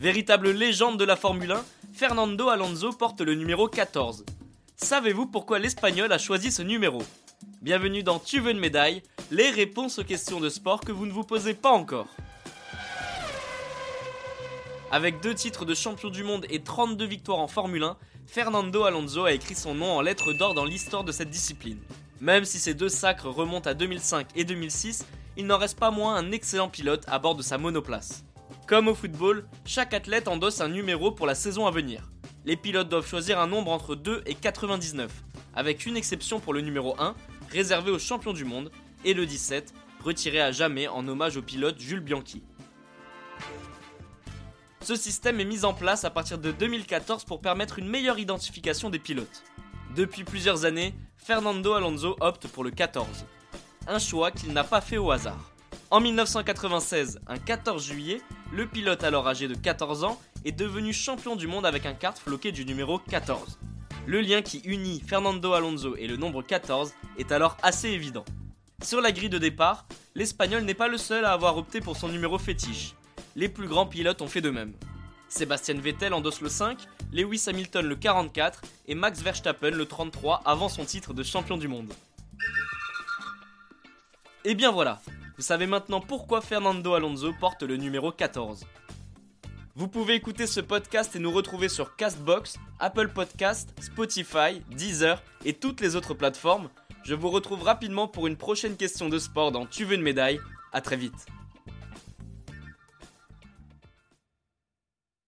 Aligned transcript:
Véritable 0.00 0.50
légende 0.50 0.98
de 0.98 1.04
la 1.04 1.14
Formule 1.14 1.52
1, 1.52 1.64
Fernando 1.92 2.48
Alonso 2.48 2.90
porte 2.92 3.20
le 3.20 3.34
numéro 3.34 3.68
14. 3.68 4.24
Savez-vous 4.76 5.26
pourquoi 5.26 5.58
l'Espagnol 5.58 6.10
a 6.10 6.16
choisi 6.16 6.50
ce 6.50 6.62
numéro? 6.62 7.02
Bienvenue 7.60 8.02
dans 8.02 8.18
Tu 8.18 8.40
veux 8.40 8.52
une 8.52 8.58
médaille 8.58 9.02
Les 9.30 9.50
réponses 9.50 9.98
aux 9.98 10.04
questions 10.04 10.40
de 10.40 10.48
sport 10.48 10.80
que 10.80 10.92
vous 10.92 11.04
ne 11.04 11.12
vous 11.12 11.24
posez 11.24 11.52
pas 11.52 11.72
encore. 11.72 12.08
Avec 14.90 15.20
deux 15.20 15.34
titres 15.34 15.66
de 15.66 15.74
champion 15.74 16.08
du 16.08 16.24
monde 16.24 16.46
et 16.48 16.62
32 16.62 17.04
victoires 17.04 17.38
en 17.40 17.48
Formule 17.48 17.82
1, 17.82 17.98
Fernando 18.26 18.84
Alonso 18.84 19.26
a 19.26 19.32
écrit 19.32 19.54
son 19.54 19.74
nom 19.74 19.92
en 19.92 20.00
lettres 20.00 20.32
d'or 20.32 20.54
dans 20.54 20.64
l'histoire 20.64 21.04
de 21.04 21.12
cette 21.12 21.28
discipline. 21.28 21.78
Même 22.20 22.44
si 22.44 22.58
ces 22.58 22.74
deux 22.74 22.90
sacres 22.90 23.28
remontent 23.28 23.70
à 23.70 23.74
2005 23.74 24.28
et 24.36 24.44
2006, 24.44 25.06
il 25.38 25.46
n'en 25.46 25.56
reste 25.56 25.78
pas 25.78 25.90
moins 25.90 26.16
un 26.16 26.32
excellent 26.32 26.68
pilote 26.68 27.04
à 27.08 27.18
bord 27.18 27.34
de 27.34 27.42
sa 27.42 27.56
monoplace. 27.56 28.24
Comme 28.66 28.88
au 28.88 28.94
football, 28.94 29.46
chaque 29.64 29.94
athlète 29.94 30.28
endosse 30.28 30.60
un 30.60 30.68
numéro 30.68 31.12
pour 31.12 31.26
la 31.26 31.34
saison 31.34 31.66
à 31.66 31.70
venir. 31.70 32.10
Les 32.44 32.56
pilotes 32.56 32.90
doivent 32.90 33.08
choisir 33.08 33.40
un 33.40 33.46
nombre 33.46 33.70
entre 33.70 33.94
2 33.94 34.22
et 34.26 34.34
99, 34.34 35.10
avec 35.54 35.86
une 35.86 35.96
exception 35.96 36.40
pour 36.40 36.52
le 36.52 36.60
numéro 36.60 36.94
1, 37.00 37.14
réservé 37.50 37.90
aux 37.90 37.98
champions 37.98 38.34
du 38.34 38.44
monde, 38.44 38.70
et 39.04 39.14
le 39.14 39.24
17, 39.24 39.72
retiré 40.04 40.40
à 40.40 40.52
jamais 40.52 40.88
en 40.88 41.08
hommage 41.08 41.38
au 41.38 41.42
pilote 41.42 41.80
Jules 41.80 42.00
Bianchi. 42.00 42.42
Ce 44.82 44.94
système 44.94 45.40
est 45.40 45.44
mis 45.44 45.64
en 45.64 45.72
place 45.72 46.04
à 46.04 46.10
partir 46.10 46.38
de 46.38 46.52
2014 46.52 47.24
pour 47.24 47.40
permettre 47.40 47.78
une 47.78 47.88
meilleure 47.88 48.18
identification 48.18 48.90
des 48.90 48.98
pilotes. 48.98 49.42
Depuis 49.96 50.22
plusieurs 50.22 50.64
années, 50.64 50.94
Fernando 51.16 51.72
Alonso 51.72 52.16
opte 52.20 52.46
pour 52.46 52.62
le 52.62 52.70
14. 52.70 53.26
Un 53.88 53.98
choix 53.98 54.30
qu'il 54.30 54.52
n'a 54.52 54.62
pas 54.62 54.80
fait 54.80 54.98
au 54.98 55.10
hasard. 55.10 55.50
En 55.90 56.00
1996, 56.00 57.18
un 57.26 57.38
14 57.38 57.84
juillet, 57.84 58.20
le 58.52 58.68
pilote 58.68 59.02
alors 59.02 59.26
âgé 59.26 59.48
de 59.48 59.54
14 59.54 60.04
ans 60.04 60.20
est 60.44 60.52
devenu 60.52 60.92
champion 60.92 61.34
du 61.34 61.48
monde 61.48 61.66
avec 61.66 61.86
un 61.86 61.94
kart 61.94 62.16
floqué 62.16 62.52
du 62.52 62.64
numéro 62.64 62.98
14. 62.98 63.58
Le 64.06 64.20
lien 64.20 64.42
qui 64.42 64.58
unit 64.60 65.02
Fernando 65.04 65.52
Alonso 65.54 65.96
et 65.96 66.06
le 66.06 66.16
nombre 66.16 66.42
14 66.42 66.92
est 67.18 67.32
alors 67.32 67.56
assez 67.62 67.88
évident. 67.88 68.24
Sur 68.82 69.00
la 69.00 69.10
grille 69.10 69.28
de 69.28 69.38
départ, 69.38 69.86
l'Espagnol 70.14 70.62
n'est 70.62 70.74
pas 70.74 70.88
le 70.88 70.98
seul 70.98 71.24
à 71.24 71.32
avoir 71.32 71.56
opté 71.56 71.80
pour 71.80 71.96
son 71.96 72.08
numéro 72.08 72.38
fétiche. 72.38 72.94
Les 73.34 73.48
plus 73.48 73.66
grands 73.66 73.86
pilotes 73.86 74.22
ont 74.22 74.28
fait 74.28 74.40
de 74.40 74.50
même. 74.50 74.72
Sébastien 75.30 75.80
Vettel 75.80 76.12
endosse 76.12 76.42
le 76.42 76.48
5, 76.48 76.78
Lewis 77.12 77.44
Hamilton 77.46 77.86
le 77.86 77.96
44 77.96 78.60
et 78.88 78.94
Max 78.94 79.22
Verstappen 79.22 79.70
le 79.70 79.86
33 79.86 80.42
avant 80.44 80.68
son 80.68 80.84
titre 80.84 81.14
de 81.14 81.22
champion 81.22 81.56
du 81.56 81.68
monde. 81.68 81.92
Et 84.44 84.54
bien 84.54 84.70
voilà, 84.70 85.00
vous 85.36 85.42
savez 85.42 85.66
maintenant 85.66 86.00
pourquoi 86.00 86.40
Fernando 86.40 86.94
Alonso 86.94 87.32
porte 87.38 87.62
le 87.62 87.76
numéro 87.76 88.10
14. 88.10 88.66
Vous 89.76 89.88
pouvez 89.88 90.14
écouter 90.14 90.46
ce 90.46 90.60
podcast 90.60 91.14
et 91.14 91.20
nous 91.20 91.30
retrouver 91.30 91.68
sur 91.68 91.96
Castbox, 91.96 92.58
Apple 92.80 93.08
Podcast, 93.08 93.70
Spotify, 93.80 94.60
Deezer 94.70 95.22
et 95.44 95.54
toutes 95.54 95.80
les 95.80 95.94
autres 95.96 96.12
plateformes. 96.12 96.68
Je 97.04 97.14
vous 97.14 97.30
retrouve 97.30 97.62
rapidement 97.62 98.08
pour 98.08 98.26
une 98.26 98.36
prochaine 98.36 98.76
question 98.76 99.08
de 99.08 99.18
sport 99.18 99.52
dans 99.52 99.64
Tu 99.64 99.84
veux 99.84 99.94
une 99.94 100.02
médaille. 100.02 100.40
A 100.72 100.80
très 100.80 100.96
vite. 100.96 101.26